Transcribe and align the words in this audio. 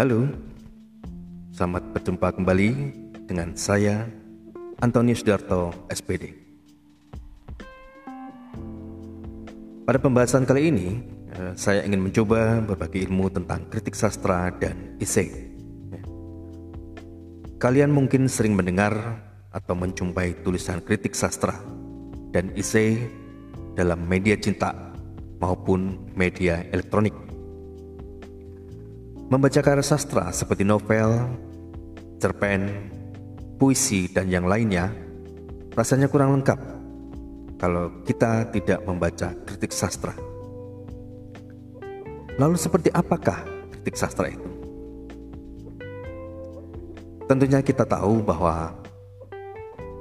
Halo, 0.00 0.24
selamat 1.52 1.92
berjumpa 1.92 2.32
kembali 2.32 2.70
dengan 3.28 3.52
saya 3.52 4.08
Antonius 4.80 5.20
Darto 5.20 5.76
SPD. 5.92 6.32
Pada 9.84 10.00
pembahasan 10.00 10.48
kali 10.48 10.72
ini, 10.72 11.04
eh, 11.36 11.52
saya 11.52 11.84
ingin 11.84 12.00
mencoba 12.00 12.64
berbagi 12.64 13.04
ilmu 13.04 13.28
tentang 13.28 13.68
kritik 13.68 13.92
sastra 13.92 14.48
dan 14.56 14.96
esai. 15.04 15.28
Kalian 17.60 17.92
mungkin 17.92 18.24
sering 18.24 18.56
mendengar 18.56 19.20
atau 19.52 19.76
menjumpai 19.76 20.40
tulisan 20.40 20.80
kritik 20.80 21.12
sastra 21.12 21.60
dan 22.32 22.48
esai 22.56 23.04
dalam 23.76 24.00
media 24.08 24.40
cinta 24.40 24.72
maupun 25.44 26.08
media 26.16 26.64
elektronik. 26.72 27.29
Membaca 29.30 29.62
karya 29.62 29.86
sastra 29.86 30.34
seperti 30.34 30.66
novel, 30.66 31.38
cerpen, 32.18 32.66
puisi, 33.62 34.10
dan 34.10 34.26
yang 34.26 34.42
lainnya 34.42 34.90
rasanya 35.70 36.10
kurang 36.10 36.34
lengkap 36.34 36.58
kalau 37.62 38.02
kita 38.02 38.50
tidak 38.50 38.82
membaca 38.82 39.30
kritik 39.46 39.70
sastra. 39.70 40.18
Lalu 42.42 42.58
seperti 42.58 42.90
apakah 42.90 43.46
kritik 43.70 43.94
sastra 43.94 44.34
itu? 44.34 44.50
Tentunya 47.30 47.62
kita 47.62 47.86
tahu 47.86 48.26
bahwa 48.26 48.74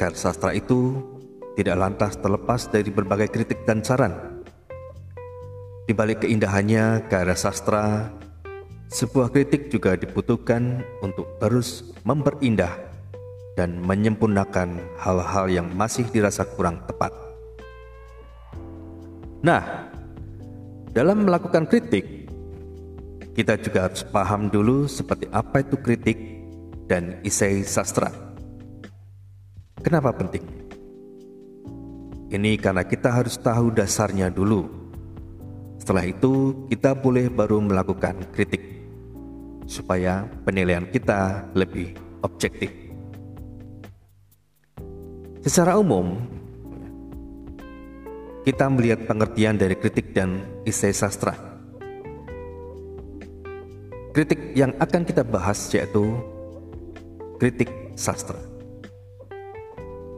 karya 0.02 0.18
sastra 0.18 0.58
itu 0.58 1.06
tidak 1.54 1.78
lantas 1.78 2.18
terlepas 2.18 2.66
dari 2.66 2.90
berbagai 2.90 3.30
kritik 3.30 3.62
dan 3.70 3.86
saran. 3.86 4.42
Di 5.86 5.94
balik 5.94 6.26
keindahannya 6.26 7.06
karya 7.06 7.38
sastra, 7.38 8.10
sebuah 8.90 9.30
kritik 9.30 9.70
juga 9.70 9.94
dibutuhkan 9.94 10.82
untuk 11.06 11.38
terus 11.38 11.94
memperindah 12.02 12.74
dan 13.54 13.78
menyempurnakan 13.86 14.82
hal-hal 14.98 15.46
yang 15.46 15.70
masih 15.78 16.10
dirasa 16.10 16.42
kurang 16.58 16.82
tepat. 16.90 17.14
Nah, 19.46 19.94
dalam 20.90 21.24
melakukan 21.24 21.70
kritik, 21.70 22.28
kita 23.38 23.62
juga 23.62 23.88
harus 23.88 24.02
paham 24.10 24.50
dulu 24.50 24.90
seperti 24.90 25.30
apa 25.30 25.62
itu 25.62 25.78
kritik 25.78 26.18
dan 26.90 27.22
isai 27.22 27.62
sastra. 27.62 28.10
Kenapa 29.86 30.12
penting? 30.18 30.44
Ini 32.30 32.58
karena 32.58 32.84
kita 32.84 33.14
harus 33.14 33.38
tahu 33.38 33.70
dasarnya 33.72 34.34
dulu. 34.34 34.66
Setelah 35.80 36.04
itu, 36.10 36.66
kita 36.68 36.94
boleh 36.94 37.32
baru 37.32 37.64
melakukan 37.64 38.28
kritik 38.36 38.79
supaya 39.70 40.26
penilaian 40.50 40.90
kita 40.90 41.46
lebih 41.54 41.94
objektif. 42.26 42.74
Secara 45.46 45.78
umum, 45.78 46.18
kita 48.42 48.66
melihat 48.66 49.06
pengertian 49.06 49.62
dari 49.62 49.78
kritik 49.78 50.10
dan 50.18 50.42
isai 50.66 50.90
sastra. 50.90 51.38
Kritik 54.10 54.58
yang 54.58 54.74
akan 54.82 55.06
kita 55.06 55.22
bahas 55.22 55.70
yaitu 55.70 56.18
kritik 57.38 57.70
sastra. 57.94 58.42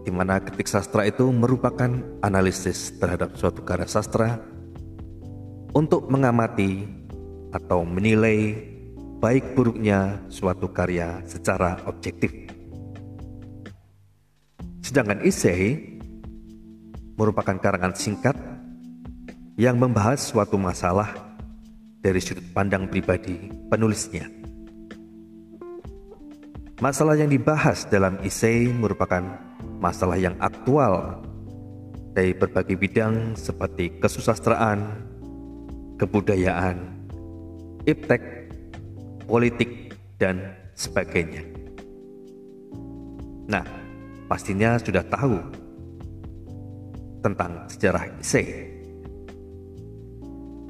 Di 0.02 0.10
mana 0.10 0.40
kritik 0.42 0.72
sastra 0.72 1.06
itu 1.06 1.28
merupakan 1.30 1.92
analisis 2.24 2.96
terhadap 2.98 3.36
suatu 3.36 3.62
karya 3.62 3.86
sastra 3.86 4.40
untuk 5.76 6.08
mengamati 6.10 6.88
atau 7.52 7.84
menilai 7.86 8.71
baik 9.22 9.54
buruknya 9.54 10.18
suatu 10.34 10.74
karya 10.74 11.22
secara 11.30 11.78
objektif. 11.86 12.34
Sedangkan 14.82 15.22
isei 15.22 15.78
merupakan 17.14 17.54
karangan 17.62 17.94
singkat 17.94 18.34
yang 19.62 19.78
membahas 19.78 20.26
suatu 20.26 20.58
masalah 20.58 21.14
dari 22.02 22.18
sudut 22.18 22.50
pandang 22.50 22.90
pribadi 22.90 23.54
penulisnya. 23.70 24.26
Masalah 26.82 27.14
yang 27.14 27.30
dibahas 27.30 27.86
dalam 27.94 28.18
isei 28.26 28.74
merupakan 28.74 29.22
masalah 29.78 30.18
yang 30.18 30.34
aktual 30.42 31.22
dari 32.18 32.34
berbagai 32.34 32.74
bidang 32.74 33.38
seperti 33.38 34.02
kesusastraan, 34.02 34.82
kebudayaan, 36.02 37.06
iptek, 37.86 38.41
politik, 39.32 39.96
dan 40.20 40.60
sebagainya. 40.76 41.42
Nah, 43.48 43.64
pastinya 44.28 44.76
sudah 44.76 45.08
tahu 45.08 45.40
tentang 47.24 47.66
sejarah 47.72 48.12
isei. 48.20 48.68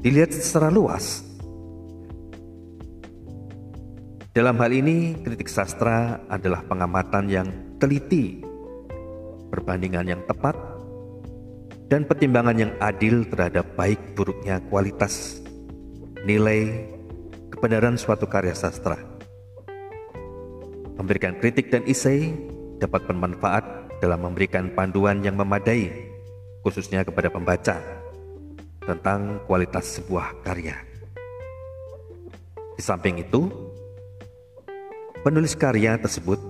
Dilihat 0.05 0.31
secara 0.31 0.69
luas, 0.69 1.25
dalam 4.31 4.55
hal 4.63 4.71
ini, 4.71 5.19
kritik 5.19 5.51
sastra 5.51 6.23
adalah 6.31 6.63
pengamatan 6.63 7.25
yang 7.27 7.47
teliti, 7.81 8.39
perbandingan 9.51 10.07
yang 10.07 10.21
tepat, 10.23 10.55
dan 11.91 12.07
pertimbangan 12.07 12.55
yang 12.55 12.71
adil 12.79 13.27
terhadap 13.27 13.67
baik 13.75 13.99
buruknya 14.15 14.63
kualitas, 14.71 15.43
nilai, 16.23 16.87
kebenaran 17.51 17.99
suatu 17.99 18.25
karya 18.25 18.55
sastra. 18.55 18.97
Memberikan 20.95 21.37
kritik 21.37 21.69
dan 21.69 21.83
isai 21.83 22.31
dapat 22.79 23.05
bermanfaat 23.05 23.63
dalam 23.99 24.25
memberikan 24.25 24.73
panduan 24.73 25.21
yang 25.21 25.37
memadai, 25.37 25.91
khususnya 26.65 27.05
kepada 27.05 27.29
pembaca, 27.29 27.77
tentang 28.81 29.43
kualitas 29.45 30.01
sebuah 30.01 30.41
karya. 30.41 30.79
Di 32.73 32.81
samping 32.81 33.21
itu, 33.21 33.71
Penulis 35.21 35.53
karya 35.53 36.01
tersebut 36.01 36.41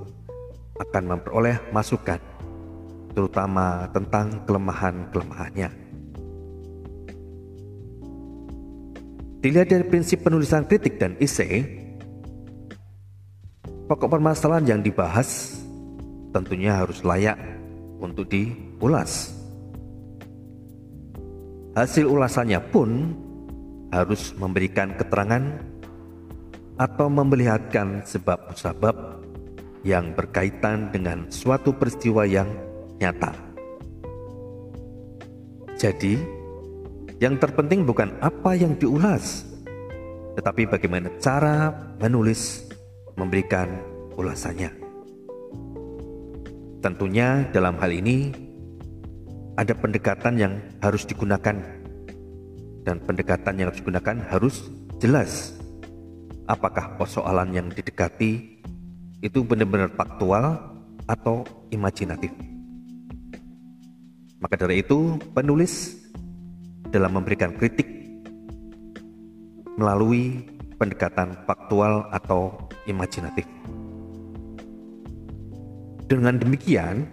akan 0.80 1.04
memperoleh 1.04 1.60
masukan, 1.76 2.24
terutama 3.12 3.92
tentang 3.92 4.48
kelemahan-kelemahannya. 4.48 5.81
Dilihat 9.42 9.74
dari 9.74 9.86
prinsip 9.90 10.22
penulisan 10.22 10.70
kritik 10.70 11.02
dan 11.02 11.18
esai, 11.18 11.66
pokok 13.90 14.14
permasalahan 14.14 14.78
yang 14.78 14.82
dibahas 14.86 15.58
tentunya 16.30 16.78
harus 16.78 17.02
layak 17.02 17.42
untuk 17.98 18.30
diulas. 18.30 19.34
Hasil 21.74 22.06
ulasannya 22.06 22.62
pun 22.70 23.18
harus 23.90 24.38
memberikan 24.38 24.94
keterangan 24.94 25.58
atau 26.78 27.08
memperlihatkan 27.10 28.06
sebab-sebab 28.06 29.26
yang 29.82 30.14
berkaitan 30.14 30.94
dengan 30.94 31.26
suatu 31.34 31.74
peristiwa 31.74 32.30
yang 32.30 32.48
nyata. 33.02 33.34
Jadi, 35.82 36.41
yang 37.22 37.38
terpenting 37.38 37.86
bukan 37.86 38.18
apa 38.18 38.58
yang 38.58 38.74
diulas, 38.82 39.46
tetapi 40.34 40.66
bagaimana 40.66 41.14
cara 41.22 41.70
menulis 42.02 42.66
memberikan 43.14 43.70
ulasannya. 44.18 44.74
Tentunya 46.82 47.46
dalam 47.54 47.78
hal 47.78 47.94
ini 47.94 48.34
ada 49.54 49.78
pendekatan 49.78 50.34
yang 50.34 50.54
harus 50.82 51.06
digunakan 51.06 51.62
dan 52.82 52.98
pendekatan 53.06 53.54
yang 53.54 53.70
harus 53.70 53.86
digunakan 53.86 54.18
harus 54.26 54.56
jelas 54.98 55.54
apakah 56.50 56.98
persoalan 56.98 57.54
yang 57.54 57.70
didekati 57.70 58.58
itu 59.22 59.46
benar-benar 59.46 59.94
faktual 59.94 60.58
atau 61.06 61.46
imajinatif. 61.70 62.34
Maka 64.42 64.58
dari 64.58 64.82
itu, 64.82 65.22
penulis 65.38 66.01
dalam 66.92 67.18
memberikan 67.18 67.56
kritik 67.56 67.88
melalui 69.80 70.44
pendekatan 70.78 71.34
faktual 71.48 72.06
atau 72.12 72.54
imajinatif. 72.86 73.48
Dengan 76.06 76.36
demikian, 76.38 77.08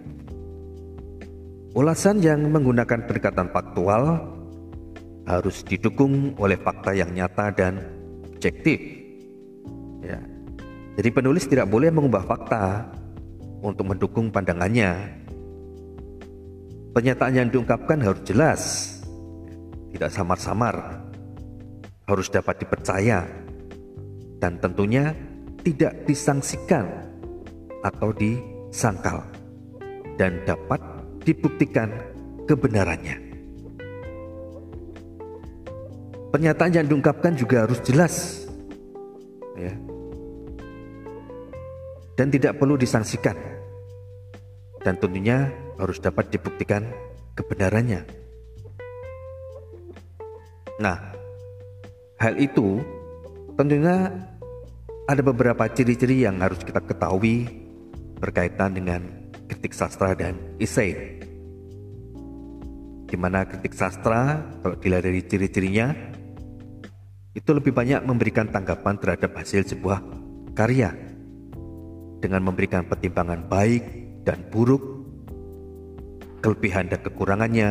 ulasan 1.73 2.19
yang 2.19 2.43
menggunakan 2.51 3.07
pendekatan 3.07 3.47
faktual 3.55 4.19
harus 5.23 5.63
didukung 5.63 6.35
oleh 6.35 6.59
fakta 6.59 6.91
yang 6.91 7.15
nyata 7.15 7.55
dan 7.55 7.79
objektif 8.35 8.99
Ya. 10.03 10.19
Jadi 10.99 11.09
penulis 11.11 11.47
tidak 11.47 11.67
boleh 11.71 11.91
mengubah 11.91 12.23
fakta 12.23 12.87
untuk 13.63 13.87
mendukung 13.87 14.31
pandangannya. 14.31 15.15
Pernyataan 16.95 17.33
yang 17.35 17.47
diungkapkan 17.53 18.01
harus 18.03 18.21
jelas, 18.25 18.61
tidak 19.93 20.09
samar-samar, 20.13 20.75
harus 22.05 22.27
dapat 22.29 22.61
dipercaya, 22.61 23.25
dan 24.41 24.57
tentunya 24.57 25.13
tidak 25.61 26.07
disangsikan 26.07 26.87
atau 27.83 28.11
disangkal 28.15 29.23
dan 30.19 30.43
dapat 30.43 30.79
dibuktikan 31.23 31.91
kebenarannya. 32.47 33.29
Pernyataan 36.29 36.71
yang 36.77 36.85
diungkapkan 36.85 37.33
juga 37.33 37.65
harus 37.65 37.81
jelas, 37.81 38.45
ya, 39.57 39.73
dan 42.13 42.29
tidak 42.29 42.61
perlu 42.61 42.77
disangsikan, 42.77 43.33
dan 44.85 44.93
tentunya 45.01 45.49
harus 45.81 45.97
dapat 45.97 46.29
dibuktikan 46.29 46.85
kebenarannya. 47.33 48.18
Nah, 50.79 50.95
hal 52.23 52.39
itu 52.39 52.79
tentunya 53.59 54.15
ada 55.11 55.19
beberapa 55.19 55.67
ciri-ciri 55.67 56.23
yang 56.23 56.39
harus 56.39 56.63
kita 56.63 56.79
ketahui 56.79 57.51
berkaitan 58.15 58.79
dengan 58.79 59.03
kritik 59.51 59.75
sastra 59.75 60.15
dan 60.15 60.39
esai. 60.55 61.19
Di 63.09 63.17
mana 63.19 63.43
kritik 63.43 63.75
sastra, 63.75 64.39
kalau 64.63 64.79
dilihat 64.79 65.03
dari 65.03 65.19
ciri-cirinya, 65.25 65.91
itu 67.35 67.49
lebih 67.51 67.75
banyak 67.75 68.05
memberikan 68.07 68.47
tanggapan 68.47 68.95
terhadap 69.03 69.35
hasil 69.35 69.67
sebuah 69.67 69.99
karya 70.55 70.95
dengan 72.23 72.39
memberikan 72.47 72.87
pertimbangan 72.87 73.51
baik 73.51 73.83
dan 74.23 74.47
buruk, 74.47 74.83
kelebihan 76.39 76.87
dan 76.87 77.03
kekurangannya 77.03 77.69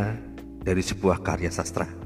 dari 0.61 0.83
sebuah 0.83 1.25
karya 1.25 1.49
sastra. 1.49 1.98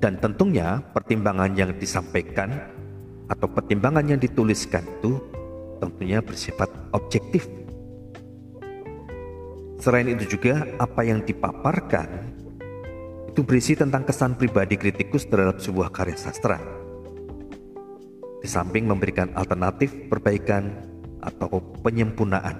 Dan 0.00 0.16
tentunya 0.16 0.80
pertimbangan 0.96 1.52
yang 1.52 1.76
disampaikan 1.76 2.56
atau 3.28 3.46
pertimbangan 3.46 4.08
yang 4.08 4.16
dituliskan 4.16 4.80
itu 4.98 5.20
tentunya 5.76 6.24
bersifat 6.24 6.72
objektif. 6.96 7.44
Selain 9.80 10.08
itu 10.08 10.36
juga 10.36 10.64
apa 10.76 11.04
yang 11.04 11.24
dipaparkan 11.24 12.08
itu 13.30 13.40
berisi 13.46 13.78
tentang 13.78 14.04
kesan 14.04 14.36
pribadi 14.36 14.74
kritikus 14.74 15.24
terhadap 15.28 15.62
sebuah 15.62 15.88
karya 15.94 16.18
sastra. 16.18 16.58
Di 18.40 18.48
samping 18.48 18.88
memberikan 18.88 19.30
alternatif 19.36 19.92
perbaikan 20.08 20.68
atau 21.20 21.60
penyempurnaan. 21.84 22.56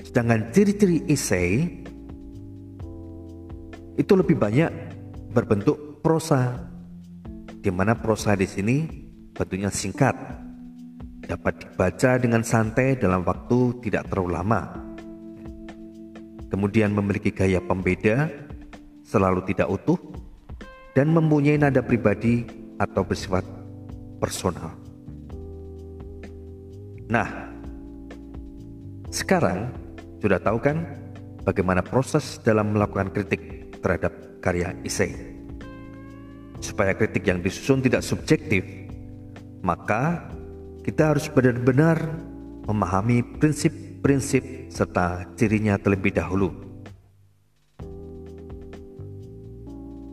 Sedangkan 0.00 0.48
ciri-ciri 0.50 1.04
esai 1.06 1.85
itu 3.96 4.12
lebih 4.12 4.36
banyak 4.36 4.70
berbentuk 5.32 6.04
prosa, 6.04 6.68
di 7.60 7.72
mana 7.72 7.96
prosa 7.96 8.36
di 8.36 8.44
sini 8.44 8.86
bentuknya 9.32 9.72
singkat, 9.72 10.14
dapat 11.24 11.64
dibaca 11.64 12.20
dengan 12.20 12.44
santai 12.44 12.96
dalam 12.96 13.24
waktu 13.24 13.80
tidak 13.88 14.08
terlalu 14.12 14.36
lama. 14.36 14.62
Kemudian 16.46 16.94
memiliki 16.94 17.34
gaya 17.34 17.58
pembeda, 17.58 18.30
selalu 19.02 19.42
tidak 19.50 19.66
utuh, 19.66 19.98
dan 20.94 21.10
mempunyai 21.12 21.58
nada 21.58 21.82
pribadi 21.82 22.46
atau 22.78 23.02
bersifat 23.02 23.44
personal. 24.22 24.72
Nah, 27.10 27.28
sekarang 29.10 29.72
sudah 30.20 30.40
tahu 30.40 30.58
kan 30.60 30.84
bagaimana 31.44 31.80
proses 31.80 32.38
dalam 32.42 32.74
melakukan 32.74 33.12
kritik 33.14 33.55
terhadap 33.86 34.42
karya 34.42 34.74
isai. 34.82 35.14
Supaya 36.58 36.98
kritik 36.98 37.22
yang 37.22 37.38
disusun 37.38 37.78
tidak 37.78 38.02
subjektif, 38.02 38.66
maka 39.62 40.26
kita 40.82 41.14
harus 41.14 41.30
benar-benar 41.30 42.02
memahami 42.66 43.22
prinsip 43.38 43.70
prinsip 44.02 44.42
serta 44.74 45.22
cirinya 45.38 45.78
terlebih 45.78 46.10
dahulu. 46.10 46.50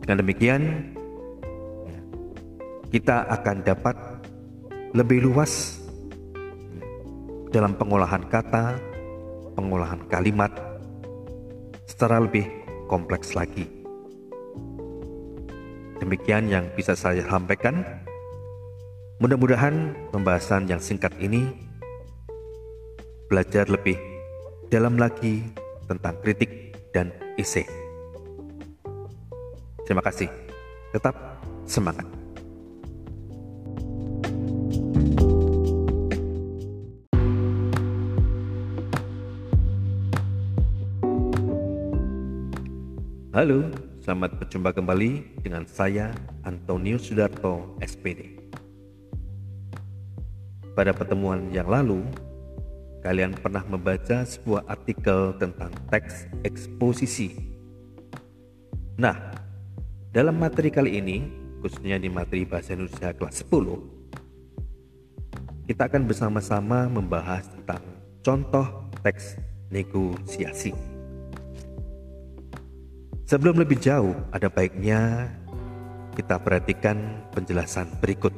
Dengan 0.06 0.20
demikian, 0.22 0.62
kita 2.94 3.26
akan 3.26 3.56
dapat 3.66 3.96
lebih 4.94 5.26
luas 5.26 5.82
dalam 7.50 7.74
pengolahan 7.74 8.22
kata, 8.30 8.78
pengolahan 9.58 10.02
kalimat 10.06 10.52
secara 11.86 12.20
lebih 12.20 12.63
kompleks 12.88 13.36
lagi. 13.36 13.68
Demikian 16.02 16.50
yang 16.50 16.68
bisa 16.74 16.92
saya 16.98 17.24
sampaikan. 17.24 17.84
Mudah-mudahan 19.22 19.94
pembahasan 20.10 20.66
yang 20.66 20.82
singkat 20.82 21.14
ini 21.22 21.48
belajar 23.30 23.70
lebih 23.70 23.96
dalam 24.68 24.98
lagi 24.98 25.46
tentang 25.86 26.18
kritik 26.20 26.74
dan 26.90 27.14
esai. 27.38 27.64
Terima 29.86 30.02
kasih. 30.02 30.28
Tetap 30.92 31.14
semangat. 31.68 32.23
Halo, 43.34 43.66
selamat 43.98 44.38
berjumpa 44.38 44.70
kembali 44.78 45.42
dengan 45.42 45.66
saya 45.66 46.14
Antonio 46.46 47.02
Sudarto 47.02 47.74
SPD. 47.82 48.30
Pada 50.78 50.94
pertemuan 50.94 51.50
yang 51.50 51.66
lalu, 51.66 52.06
kalian 53.02 53.34
pernah 53.34 53.66
membaca 53.66 54.22
sebuah 54.22 54.70
artikel 54.70 55.34
tentang 55.42 55.74
teks 55.90 56.30
eksposisi. 56.46 57.34
Nah, 59.02 59.18
dalam 60.14 60.38
materi 60.38 60.70
kali 60.70 61.02
ini, 61.02 61.26
khususnya 61.58 61.98
di 61.98 62.06
materi 62.06 62.46
Bahasa 62.46 62.78
Indonesia 62.78 63.10
kelas 63.18 63.42
10, 63.50 65.66
kita 65.66 65.90
akan 65.90 66.06
bersama-sama 66.06 66.86
membahas 66.86 67.50
tentang 67.50 67.82
contoh 68.22 68.94
teks 69.02 69.42
negosiasi. 69.74 70.93
Sebelum 73.34 73.58
lebih 73.58 73.82
jauh, 73.82 74.14
ada 74.30 74.46
baiknya 74.46 75.26
kita 76.14 76.38
perhatikan 76.38 77.26
penjelasan 77.34 77.90
berikut. 77.98 78.30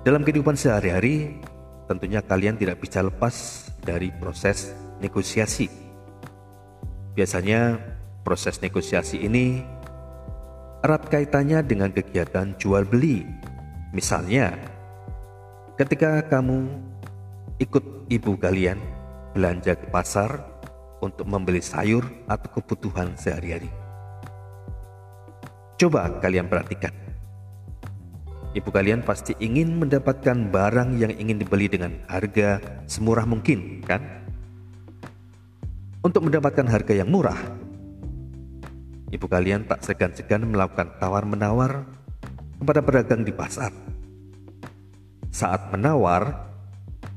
Dalam 0.00 0.24
kehidupan 0.24 0.56
sehari-hari, 0.56 1.44
tentunya 1.84 2.24
kalian 2.24 2.56
tidak 2.56 2.80
bisa 2.80 3.04
lepas 3.04 3.68
dari 3.84 4.08
proses 4.16 4.72
negosiasi. 4.96 5.68
Biasanya 7.12 7.76
proses 8.24 8.56
negosiasi 8.64 9.20
ini 9.20 9.60
erat 10.80 11.04
kaitannya 11.12 11.60
dengan 11.68 11.92
kegiatan 11.92 12.56
jual 12.56 12.88
beli. 12.88 13.28
Misalnya, 13.92 14.56
ketika 15.76 16.24
kamu 16.32 16.64
ikut 17.60 18.08
ibu 18.08 18.40
kalian 18.40 18.80
belanja 19.36 19.76
ke 19.76 19.84
pasar 19.92 20.53
untuk 21.04 21.28
membeli 21.28 21.60
sayur 21.60 22.08
atau 22.24 22.48
kebutuhan 22.48 23.12
sehari-hari. 23.20 23.68
Coba 25.76 26.08
kalian 26.22 26.48
perhatikan 26.48 27.04
Ibu 28.54 28.70
kalian 28.70 29.02
pasti 29.02 29.34
ingin 29.42 29.82
mendapatkan 29.82 30.46
barang 30.54 30.94
yang 30.94 31.10
ingin 31.10 31.42
dibeli 31.42 31.66
dengan 31.66 31.98
harga 32.06 32.62
semurah 32.86 33.26
mungkin, 33.26 33.82
kan? 33.82 33.98
Untuk 36.06 36.22
mendapatkan 36.22 36.62
harga 36.70 36.94
yang 36.94 37.10
murah, 37.10 37.40
ibu 39.10 39.26
kalian 39.26 39.66
tak 39.66 39.82
segan-segan 39.82 40.46
melakukan 40.46 40.86
tawar-menawar 41.02 41.82
kepada 42.62 42.78
pedagang 42.78 43.26
di 43.26 43.34
pasar. 43.34 43.74
Saat 45.34 45.74
menawar, 45.74 46.53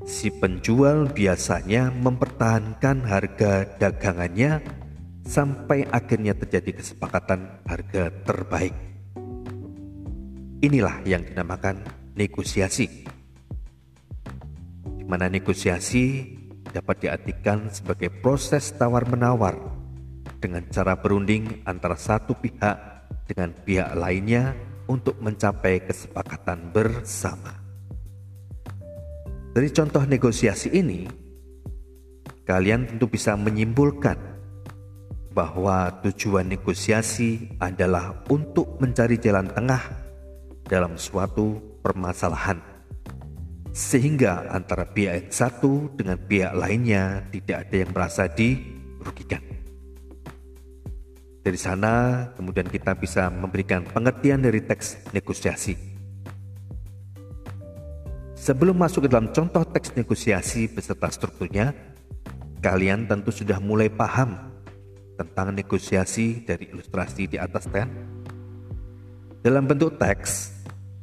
si 0.07 0.31
penjual 0.31 1.11
biasanya 1.11 1.91
mempertahankan 1.91 3.03
harga 3.03 3.67
dagangannya 3.75 4.63
sampai 5.27 5.83
akhirnya 5.91 6.31
terjadi 6.31 6.79
kesepakatan 6.79 7.59
harga 7.67 8.15
terbaik. 8.23 8.71
Inilah 10.63 11.03
yang 11.03 11.27
dinamakan 11.27 11.83
negosiasi. 12.15 12.87
Di 14.87 15.03
mana 15.03 15.27
negosiasi 15.27 16.33
dapat 16.71 17.03
diartikan 17.03 17.67
sebagai 17.67 18.07
proses 18.23 18.71
tawar-menawar 18.79 19.59
dengan 20.39 20.63
cara 20.71 20.95
berunding 20.95 21.67
antara 21.67 21.99
satu 21.99 22.31
pihak 22.39 22.75
dengan 23.27 23.51
pihak 23.51 23.91
lainnya 23.99 24.55
untuk 24.87 25.19
mencapai 25.19 25.83
kesepakatan 25.83 26.71
bersama. 26.71 27.66
Dari 29.57 29.73
contoh 29.73 30.05
negosiasi 30.05 30.69
ini, 30.69 31.09
kalian 32.45 32.93
tentu 32.93 33.09
bisa 33.09 33.33
menyimpulkan 33.33 34.13
bahwa 35.33 35.97
tujuan 36.05 36.45
negosiasi 36.45 37.57
adalah 37.57 38.21
untuk 38.29 38.77
mencari 38.77 39.17
jalan 39.17 39.49
tengah 39.49 39.81
dalam 40.61 40.93
suatu 40.93 41.57
permasalahan 41.81 42.61
sehingga 43.73 44.45
antara 44.53 44.85
pihak 44.85 45.25
yang 45.25 45.33
satu 45.33 45.89
dengan 45.97 46.21
pihak 46.21 46.53
lainnya 46.53 47.25
tidak 47.33 47.65
ada 47.65 47.75
yang 47.81 47.89
merasa 47.97 48.29
dirugikan. 48.29 49.41
Dari 51.41 51.57
sana 51.57 52.29
kemudian 52.37 52.69
kita 52.69 52.93
bisa 52.93 53.33
memberikan 53.33 53.81
pengertian 53.89 54.37
dari 54.37 54.61
teks 54.61 55.09
negosiasi. 55.17 55.86
Sebelum 58.47 58.79
masuk 58.79 59.03
ke 59.03 59.09
dalam 59.11 59.27
contoh 59.35 59.67
teks 59.67 59.91
negosiasi 59.91 60.71
beserta 60.71 61.11
strukturnya, 61.11 61.75
kalian 62.63 63.03
tentu 63.03 63.35
sudah 63.35 63.59
mulai 63.59 63.91
paham 63.91 64.39
tentang 65.19 65.51
negosiasi 65.51 66.47
dari 66.47 66.71
ilustrasi 66.71 67.27
di 67.27 67.35
atas 67.35 67.67
kan? 67.67 67.91
Dalam 69.43 69.67
bentuk 69.67 69.99
teks, 69.99 70.57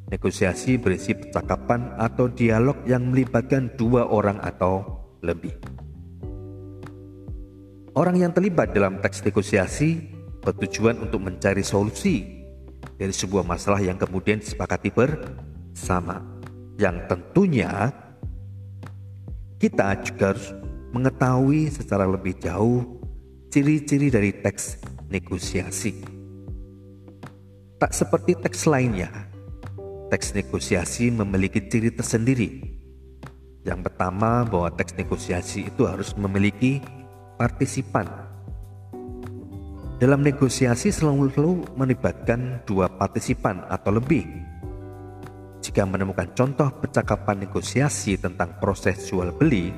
Negosiasi 0.05 0.77
berisi 0.77 1.17
percakapan 1.17 1.97
atau 1.97 2.29
dialog 2.29 2.77
yang 2.85 3.09
melibatkan 3.09 3.73
dua 3.73 4.05
orang 4.05 4.37
atau 4.45 4.85
lebih. 5.25 5.57
Orang 7.97 8.21
yang 8.21 8.31
terlibat 8.37 8.77
dalam 8.77 9.01
teks 9.01 9.25
negosiasi 9.25 10.05
bertujuan 10.45 11.01
untuk 11.01 11.25
mencari 11.25 11.65
solusi 11.65 12.45
dari 13.01 13.17
sebuah 13.17 13.49
masalah 13.49 13.81
yang 13.81 13.97
kemudian 13.97 14.45
disepakati 14.45 14.93
bersama. 14.93 16.34
Yang 16.75 16.97
tentunya 17.07 17.95
kita 19.62 19.95
juga 20.02 20.35
harus 20.35 20.50
mengetahui 20.90 21.71
secara 21.71 22.07
lebih 22.07 22.38
jauh 22.38 23.00
ciri-ciri 23.50 24.11
dari 24.11 24.35
teks 24.35 24.83
negosiasi. 25.07 26.02
Tak 27.78 27.95
seperti 27.95 28.35
teks 28.38 28.66
lainnya, 28.66 29.11
teks 30.11 30.35
negosiasi 30.35 31.11
memiliki 31.14 31.62
ciri 31.71 31.95
tersendiri. 31.95 32.75
Yang 33.62 33.90
pertama, 33.90 34.43
bahwa 34.43 34.75
teks 34.75 34.99
negosiasi 34.99 35.71
itu 35.71 35.87
harus 35.87 36.12
memiliki 36.19 36.83
partisipan. 37.38 38.07
Dalam 40.02 40.21
negosiasi 40.26 40.90
selalu 40.90 41.31
melibatkan 41.78 42.61
dua 42.66 42.90
partisipan 42.90 43.62
atau 43.71 43.95
lebih. 43.97 44.26
Jika 45.64 45.88
menemukan 45.88 46.28
contoh 46.37 46.68
percakapan 46.76 47.49
negosiasi 47.49 48.21
tentang 48.21 48.61
proses 48.61 49.09
jual 49.09 49.33
beli, 49.33 49.73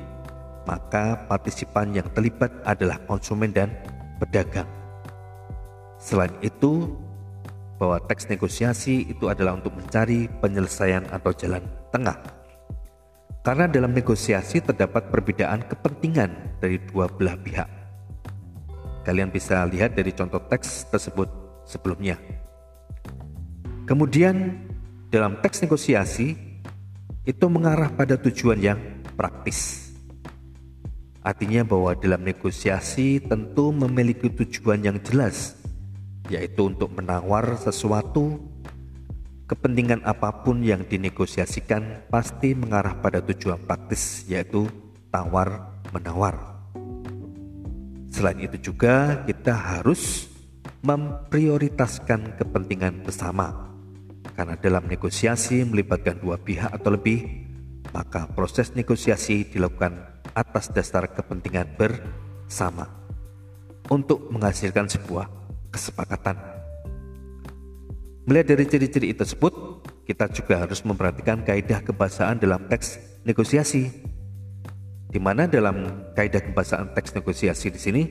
maka 0.66 1.14
partisipan 1.31 1.95
yang 1.95 2.11
terlibat 2.11 2.50
adalah 2.66 2.99
konsumen 3.07 3.55
dan 3.55 3.71
pedagang. 4.19 4.66
Selain 6.02 6.35
itu, 6.43 6.90
bahwa 7.78 8.02
teks 8.02 8.26
negosiasi 8.26 9.07
itu 9.07 9.31
adalah 9.31 9.55
untuk 9.55 9.78
mencari 9.78 10.26
penyelesaian 10.43 11.07
atau 11.07 11.31
jalan 11.31 11.62
tengah. 11.95 12.19
Karena 13.47 13.71
dalam 13.71 13.95
negosiasi 13.95 14.59
terdapat 14.59 15.07
perbedaan 15.07 15.62
kepentingan 15.71 16.59
dari 16.59 16.83
dua 16.83 17.07
belah 17.07 17.38
pihak. 17.38 17.71
Kalian 19.07 19.31
bisa 19.31 19.62
lihat 19.62 19.95
dari 19.95 20.11
contoh 20.11 20.43
teks 20.50 20.90
tersebut 20.90 21.31
sebelumnya. 21.62 22.19
Kemudian 23.87 24.66
dalam 25.07 25.39
teks 25.39 25.63
negosiasi 25.63 26.35
itu 27.27 27.47
mengarah 27.47 27.91
pada 27.95 28.19
tujuan 28.19 28.59
yang 28.59 28.81
praktis. 29.15 29.91
Artinya 31.27 31.67
bahwa 31.67 31.95
dalam 31.99 32.23
negosiasi 32.23 33.19
tentu 33.19 33.75
memiliki 33.75 34.31
tujuan 34.31 34.83
yang 34.87 34.99
jelas 35.03 35.59
yaitu 36.31 36.71
untuk 36.71 36.91
menawar 36.95 37.59
sesuatu 37.59 38.39
kepentingan 39.47 40.03
apa 40.03 40.43
pun 40.43 40.63
yang 40.63 40.83
dinegosiasikan 40.87 42.07
pasti 42.11 42.55
mengarah 42.55 42.99
pada 42.99 43.23
tujuan 43.23 43.59
praktis 43.63 44.27
yaitu 44.27 44.67
tawar 45.11 45.83
menawar. 45.91 46.63
Selain 48.11 48.39
itu 48.39 48.71
juga 48.71 49.23
kita 49.27 49.55
harus 49.55 50.31
memprioritaskan 50.83 52.39
kepentingan 52.39 53.03
bersama. 53.03 53.75
Karena 54.37 54.52
dalam 54.61 54.85
negosiasi 54.85 55.64
melibatkan 55.64 56.21
dua 56.21 56.37
pihak 56.37 56.69
atau 56.69 56.93
lebih, 56.93 57.25
maka 57.97 58.28
proses 58.28 58.76
negosiasi 58.76 59.49
dilakukan 59.49 59.97
atas 60.37 60.69
dasar 60.69 61.09
kepentingan 61.09 61.81
bersama 61.81 62.85
untuk 63.88 64.28
menghasilkan 64.28 64.93
sebuah 64.93 65.25
kesepakatan. 65.73 66.37
Melihat 68.28 68.52
dari 68.52 68.69
ciri-ciri 68.69 69.16
tersebut, 69.16 69.81
kita 70.05 70.28
juga 70.28 70.61
harus 70.61 70.85
memperhatikan 70.85 71.40
kaidah 71.40 71.81
kebahasaan 71.81 72.37
dalam 72.37 72.69
teks 72.69 73.00
negosiasi. 73.25 73.88
Di 75.09 75.16
mana 75.16 75.49
dalam 75.49 76.05
kaidah 76.12 76.45
kebahasaan 76.45 76.93
teks 76.93 77.16
negosiasi 77.16 77.73
di 77.73 77.81
sini 77.81 78.02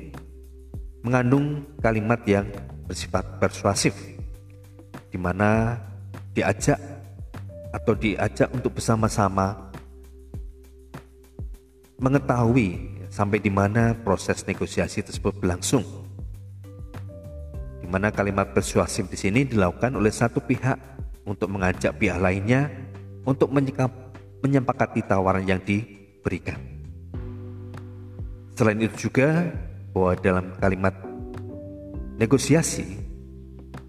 mengandung 1.05 1.77
kalimat 1.77 2.17
yang 2.25 2.50
bersifat 2.89 3.38
persuasif 3.38 3.94
di 5.13 5.22
mana 5.22 5.77
diajak 6.36 6.77
atau 7.72 7.96
diajak 7.96 8.51
untuk 8.51 8.75
bersama-sama 8.75 9.72
mengetahui 11.96 13.00
sampai 13.08 13.39
di 13.39 13.48
mana 13.48 13.96
proses 13.96 14.44
negosiasi 14.44 15.00
tersebut 15.00 15.39
berlangsung 15.39 15.84
di 17.80 17.88
mana 17.88 18.12
kalimat 18.12 18.51
persuasif 18.51 19.08
di 19.08 19.15
sini 19.15 19.48
dilakukan 19.48 19.96
oleh 19.96 20.12
satu 20.12 20.44
pihak 20.44 20.75
untuk 21.30 21.54
mengajak 21.54 21.96
pihak 21.96 22.18
lainnya 22.18 22.70
untuk 23.25 23.54
menyikap, 23.54 23.94
menyepakati 24.42 25.06
tawaran 25.06 25.46
yang 25.46 25.62
diberikan. 25.62 26.58
Selain 28.58 28.82
itu 28.82 29.10
juga 29.10 29.54
bahwa 29.92 30.18
dalam 30.18 30.46
kalimat 30.58 30.96
negosiasi, 32.18 33.05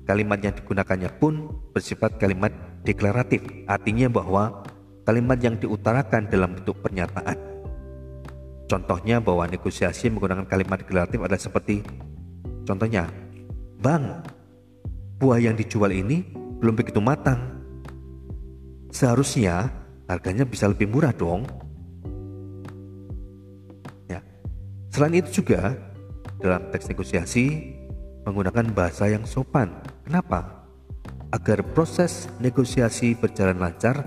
kalimat 0.06 0.38
yang 0.38 0.54
digunakannya 0.54 1.10
pun 1.18 1.50
bersifat 1.74 2.16
kalimat 2.22 2.54
deklaratif, 2.86 3.42
artinya 3.66 4.06
bahwa 4.06 4.62
kalimat 5.02 5.36
yang 5.42 5.58
diutarakan 5.58 6.30
dalam 6.30 6.54
bentuk 6.54 6.78
pernyataan. 6.78 7.34
Contohnya 8.66 9.18
bahwa 9.18 9.46
negosiasi 9.46 10.10
menggunakan 10.10 10.46
kalimat 10.46 10.82
deklaratif 10.82 11.18
adalah 11.22 11.38
seperti 11.38 11.82
contohnya 12.66 13.06
Bang, 13.78 14.26
buah 15.22 15.38
yang 15.38 15.54
dijual 15.54 15.94
ini 15.94 16.26
belum 16.58 16.74
begitu 16.74 16.98
matang. 16.98 17.62
Seharusnya 18.90 19.70
harganya 20.10 20.42
bisa 20.42 20.66
lebih 20.66 20.90
murah 20.90 21.14
dong. 21.14 21.46
Ya. 24.10 24.24
Selain 24.90 25.14
itu 25.14 25.44
juga 25.44 25.76
dalam 26.40 26.72
teks 26.72 26.90
negosiasi 26.90 27.76
menggunakan 28.26 28.74
bahasa 28.74 29.06
yang 29.06 29.22
sopan. 29.22 29.70
Kenapa? 30.06 30.62
Agar 31.34 31.66
proses 31.74 32.30
negosiasi 32.38 33.18
berjalan 33.18 33.58
lancar, 33.58 34.06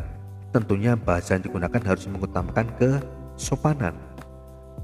tentunya 0.55 0.95
bahasa 0.95 1.35
yang 1.35 1.43
digunakan 1.43 1.83
harus 1.83 2.07
mengutamakan 2.07 2.71
kesopanan. 2.79 3.91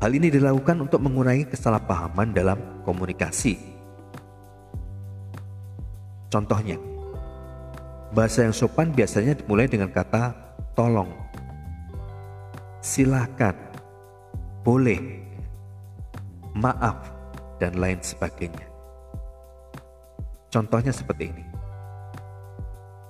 Hal 0.03 0.11
ini 0.11 0.27
dilakukan 0.27 0.75
untuk 0.83 0.99
mengurangi 0.99 1.47
kesalahpahaman 1.47 2.35
dalam 2.35 2.59
komunikasi. 2.83 3.55
Contohnya, 6.27 6.75
bahasa 8.11 8.43
yang 8.43 8.51
sopan 8.51 8.91
biasanya 8.91 9.39
dimulai 9.39 9.71
dengan 9.71 9.87
kata 9.87 10.35
tolong, 10.75 11.07
silakan, 12.83 13.55
boleh, 14.67 14.99
maaf, 16.59 17.07
dan 17.63 17.79
lain 17.79 18.03
sebagainya. 18.03 18.74
Contohnya 20.55 20.95
seperti 20.95 21.35
ini. 21.35 21.43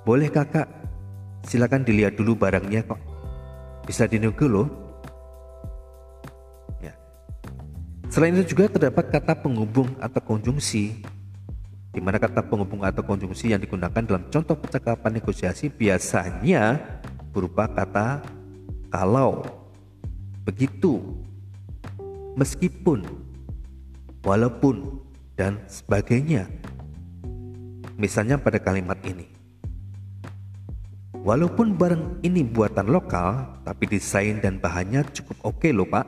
Boleh 0.01 0.33
kakak, 0.33 0.65
silakan 1.45 1.85
dilihat 1.85 2.17
dulu 2.17 2.33
barangnya 2.33 2.81
kok. 2.89 2.97
Bisa 3.85 4.09
dinego 4.09 4.49
loh. 4.49 4.67
Ya. 6.81 6.97
Selain 8.09 8.33
itu 8.33 8.57
juga 8.57 8.73
terdapat 8.73 9.13
kata 9.13 9.37
penghubung 9.37 9.93
atau 10.01 10.17
konjungsi 10.25 11.05
di 11.95 12.03
mana 12.03 12.17
kata 12.17 12.43
penghubung 12.43 12.83
atau 12.83 13.05
konjungsi 13.05 13.55
yang 13.55 13.61
digunakan 13.61 14.03
dalam 14.03 14.27
contoh 14.27 14.57
percakapan 14.59 15.15
negosiasi 15.15 15.71
biasanya 15.71 16.81
berupa 17.31 17.71
kata 17.71 18.19
kalau, 18.91 19.45
begitu, 20.43 20.99
meskipun, 22.35 23.07
walaupun, 24.27 24.99
dan 25.39 25.59
sebagainya. 25.71 26.47
Misalnya 27.95 28.35
pada 28.35 28.59
kalimat 28.59 28.99
ini. 29.07 29.31
Walaupun 31.25 31.73
barang 31.73 32.21
ini 32.21 32.45
buatan 32.45 32.91
lokal, 32.91 33.63
tapi 33.65 33.89
desain 33.89 34.37
dan 34.43 34.61
bahannya 34.61 35.01
cukup 35.09 35.37
oke 35.41 35.57
okay 35.57 35.71
loh 35.73 35.89
pak. 35.89 36.05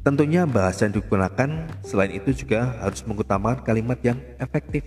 Tentunya 0.00 0.46
bahasa 0.48 0.86
yang 0.88 0.96
digunakan 0.96 1.68
selain 1.82 2.14
itu 2.14 2.32
juga 2.32 2.78
harus 2.78 3.04
mengutamakan 3.04 3.66
kalimat 3.66 3.98
yang 4.00 4.20
efektif. 4.38 4.84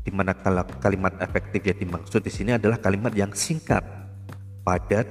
di 0.00 0.08
mana 0.08 0.32
kalimat 0.80 1.12
efektif 1.20 1.60
yang 1.60 1.76
dimaksud 1.76 2.24
di 2.24 2.32
sini 2.32 2.56
adalah 2.56 2.80
kalimat 2.80 3.12
yang 3.12 3.36
singkat, 3.36 3.84
padat, 4.64 5.04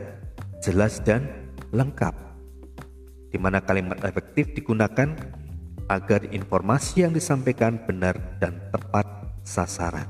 jelas 0.66 0.98
dan 1.06 1.30
lengkap. 1.70 2.12
Di 3.30 3.38
mana 3.38 3.62
kalimat 3.62 4.02
efektif 4.02 4.50
digunakan 4.58 5.14
agar 5.90 6.30
informasi 6.30 7.04
yang 7.04 7.12
disampaikan 7.12 7.82
benar 7.84 8.16
dan 8.38 8.62
tepat 8.70 9.10
sasaran. 9.42 10.06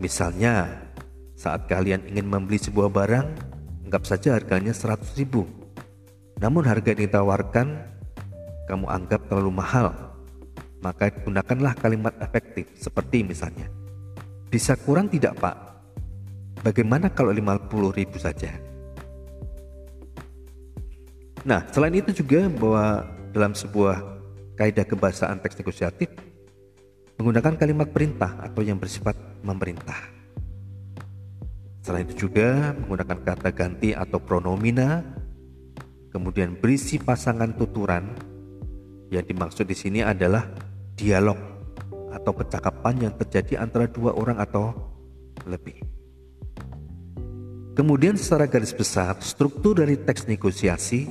Misalnya, 0.00 0.88
saat 1.36 1.68
kalian 1.68 2.08
ingin 2.08 2.24
membeli 2.24 2.56
sebuah 2.56 2.88
barang, 2.88 3.28
anggap 3.84 4.02
saja 4.08 4.34
harganya 4.34 4.72
100 4.72 5.20
ribu. 5.20 5.44
Namun 6.40 6.64
harga 6.64 6.96
yang 6.96 7.04
ditawarkan 7.06 7.98
kamu 8.68 8.84
anggap 8.84 9.24
terlalu 9.32 9.52
mahal 9.64 10.08
maka 10.84 11.10
gunakanlah 11.10 11.74
kalimat 11.74 12.14
efektif 12.22 12.68
seperti 12.78 13.24
misalnya 13.24 13.66
bisa 14.52 14.76
kurang 14.78 15.08
tidak 15.10 15.34
pak 15.40 15.56
bagaimana 16.62 17.10
kalau 17.10 17.32
50 17.32 17.98
ribu 17.98 18.16
saja 18.20 18.52
nah 21.42 21.64
selain 21.72 21.96
itu 21.96 22.22
juga 22.22 22.46
bahwa 22.46 23.08
dalam 23.32 23.56
sebuah 23.56 24.17
kaidah 24.58 24.82
kebahasaan 24.82 25.38
teks 25.38 25.62
negosiatif 25.62 26.10
menggunakan 27.22 27.54
kalimat 27.54 27.94
perintah 27.94 28.42
atau 28.42 28.66
yang 28.66 28.82
bersifat 28.82 29.14
memerintah 29.46 30.10
selain 31.86 32.04
itu 32.10 32.26
juga 32.26 32.74
menggunakan 32.74 33.22
kata 33.22 33.54
ganti 33.54 33.94
atau 33.94 34.18
pronomina 34.18 35.06
kemudian 36.10 36.58
berisi 36.58 36.98
pasangan 36.98 37.54
tuturan 37.54 38.12
yang 39.08 39.24
dimaksud 39.24 39.64
di 39.64 39.76
sini 39.78 40.04
adalah 40.04 40.44
dialog 40.98 41.38
atau 42.12 42.32
percakapan 42.32 43.08
yang 43.08 43.14
terjadi 43.16 43.62
antara 43.62 43.88
dua 43.88 44.16
orang 44.16 44.40
atau 44.40 44.72
lebih. 45.46 45.80
Kemudian 47.78 48.18
secara 48.18 48.50
garis 48.50 48.74
besar, 48.74 49.14
struktur 49.22 49.78
dari 49.78 49.94
teks 49.94 50.26
negosiasi 50.26 51.06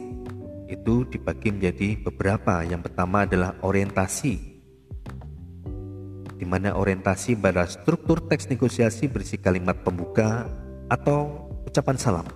itu 0.67 1.07
dibagi 1.07 1.49
menjadi 1.51 1.99
beberapa. 2.03 2.63
Yang 2.63 2.91
pertama 2.91 3.23
adalah 3.23 3.55
orientasi, 3.63 4.33
di 6.37 6.45
mana 6.45 6.75
orientasi 6.75 7.39
pada 7.39 7.65
struktur 7.65 8.21
teks 8.27 8.51
negosiasi 8.51 9.09
berisi 9.09 9.39
kalimat 9.39 9.79
pembuka 9.81 10.45
atau 10.91 11.49
ucapan 11.65 11.97
salam. 11.97 12.27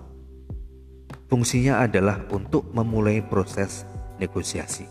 Fungsinya 1.31 1.83
adalah 1.83 2.27
untuk 2.31 2.67
memulai 2.75 3.23
proses 3.23 3.87
negosiasi. 4.19 4.83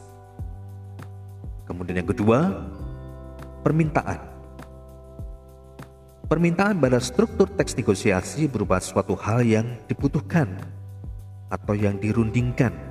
Kemudian 1.68 2.00
yang 2.00 2.08
kedua, 2.08 2.38
permintaan. 3.60 4.20
Permintaan 6.30 6.78
pada 6.78 7.02
struktur 7.02 7.50
teks 7.58 7.74
negosiasi 7.74 8.46
berupa 8.46 8.78
suatu 8.78 9.18
hal 9.18 9.42
yang 9.42 9.66
dibutuhkan 9.90 10.62
atau 11.50 11.74
yang 11.74 11.98
dirundingkan. 11.98 12.89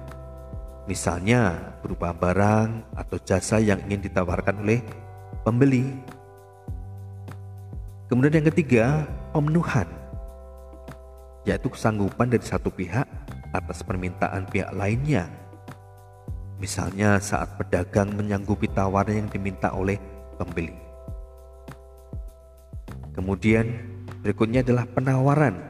Misalnya 0.90 1.54
berupa 1.86 2.10
barang 2.10 2.98
atau 2.98 3.18
jasa 3.22 3.62
yang 3.62 3.78
ingin 3.86 4.10
ditawarkan 4.10 4.66
oleh 4.66 4.82
pembeli. 5.46 5.86
Kemudian 8.10 8.42
yang 8.42 8.50
ketiga, 8.50 9.06
pemenuhan. 9.30 9.86
Yaitu 11.46 11.70
kesanggupan 11.70 12.34
dari 12.34 12.42
satu 12.42 12.74
pihak 12.74 13.06
atas 13.54 13.86
permintaan 13.86 14.50
pihak 14.50 14.74
lainnya 14.74 15.30
Misalnya 16.60 17.24
saat 17.24 17.56
pedagang 17.56 18.12
menyanggupi 18.12 18.68
tawaran 18.68 19.24
yang 19.24 19.30
diminta 19.32 19.72
oleh 19.72 19.96
pembeli. 20.36 20.76
Kemudian 23.16 23.80
berikutnya 24.20 24.60
adalah 24.60 24.84
penawaran. 24.84 25.69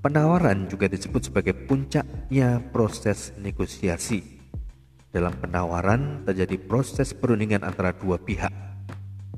Penawaran 0.00 0.64
juga 0.64 0.88
disebut 0.88 1.28
sebagai 1.28 1.52
puncaknya 1.52 2.64
proses 2.72 3.36
negosiasi. 3.36 4.40
Dalam 5.12 5.36
penawaran 5.36 6.24
terjadi 6.24 6.56
proses 6.56 7.12
perundingan 7.12 7.60
antara 7.60 7.92
dua 7.92 8.16
pihak 8.16 8.48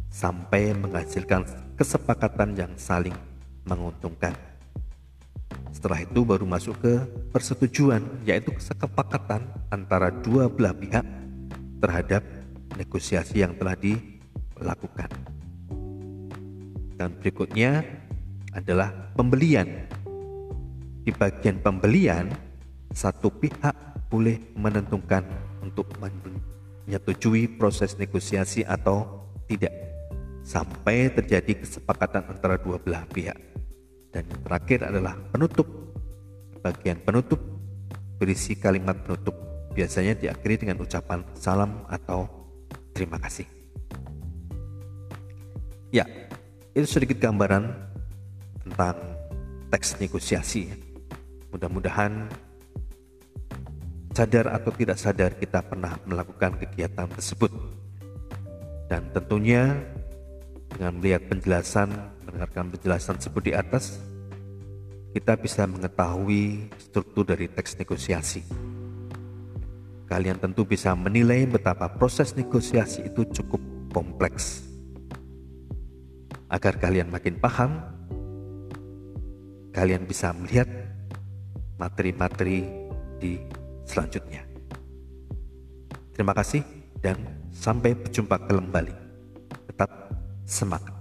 sampai 0.07 0.71
menghasilkan 0.79 1.43
kesepakatan 1.75 2.55
yang 2.55 2.73
saling 2.79 3.17
menguntungkan. 3.67 4.39
Setelah 5.75 6.07
itu 6.07 6.23
baru 6.23 6.47
masuk 6.47 6.79
ke 6.79 6.95
persetujuan 7.35 8.23
yaitu 8.23 8.55
kesepakatan 8.55 9.43
antara 9.67 10.15
dua 10.15 10.47
belah 10.47 10.79
pihak 10.79 11.03
terhadap 11.83 12.23
negosiasi 12.79 13.43
yang 13.43 13.59
telah 13.59 13.75
dilakukan. 13.75 15.11
Dan 16.95 17.19
berikutnya 17.19 17.83
adalah 18.55 19.11
pembelian. 19.19 19.91
Di 21.03 21.11
bagian 21.11 21.59
pembelian, 21.59 22.31
satu 22.95 23.27
pihak 23.35 23.75
boleh 24.07 24.39
menentukan 24.55 25.27
untuk 25.59 25.91
menyetujui 25.99 27.59
proses 27.59 27.99
negosiasi 27.99 28.63
atau 28.63 29.27
tidak 29.51 29.75
sampai 30.47 31.11
terjadi 31.11 31.59
kesepakatan 31.59 32.31
antara 32.31 32.55
dua 32.59 32.79
belah 32.79 33.03
pihak. 33.11 33.39
Dan 34.13 34.29
yang 34.29 34.43
terakhir 34.45 34.87
adalah 34.87 35.19
penutup. 35.33 35.67
Bagian 36.63 37.03
penutup 37.03 37.41
berisi 38.21 38.55
kalimat 38.55 38.95
penutup. 39.03 39.35
Biasanya 39.73 40.15
diakhiri 40.15 40.69
dengan 40.69 40.85
ucapan 40.85 41.25
salam 41.33 41.83
atau 41.89 42.29
terima 42.93 43.17
kasih. 43.17 43.49
Ya, 45.89 46.05
itu 46.77 46.85
sedikit 46.85 47.19
gambaran 47.19 47.73
tentang 48.69 48.97
teks 49.73 49.97
negosiasi. 49.97 50.82
Mudah-mudahan 51.53 52.33
sadar 54.13 54.53
atau 54.53 54.73
tidak 54.73 54.97
sadar 55.01 55.37
kita 55.37 55.61
pernah 55.65 55.97
melakukan 56.09 56.57
kegiatan 56.57 57.09
tersebut. 57.13 57.53
Dan 58.89 59.09
tentunya 59.13 59.73
dengan 60.73 60.97
melihat 61.01 61.29
penjelasan, 61.29 61.89
mendengarkan 62.25 62.73
penjelasan 62.73 63.17
tersebut 63.21 63.43
di 63.45 63.53
atas, 63.53 64.01
kita 65.13 65.37
bisa 65.37 65.69
mengetahui 65.69 66.73
struktur 66.81 67.29
dari 67.29 67.49
teks 67.49 67.77
negosiasi. 67.77 68.41
Kalian 70.09 70.41
tentu 70.41 70.65
bisa 70.69 70.93
menilai 70.93 71.49
betapa 71.49 71.89
proses 71.89 72.37
negosiasi 72.37 73.09
itu 73.09 73.25
cukup 73.29 73.61
kompleks. 73.93 74.65
Agar 76.53 76.77
kalian 76.77 77.09
makin 77.09 77.41
paham, 77.41 77.81
kalian 79.73 80.05
bisa 80.05 80.37
melihat 80.37 80.69
materi-materi 81.83 82.63
di 83.19 83.43
selanjutnya. 83.83 84.47
Terima 86.15 86.31
kasih 86.31 86.63
dan 87.03 87.19
sampai 87.51 87.99
berjumpa 87.99 88.39
kembali. 88.47 88.95
Tetap 89.67 89.91
semangat. 90.47 90.92